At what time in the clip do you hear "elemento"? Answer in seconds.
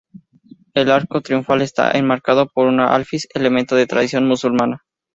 3.35-3.75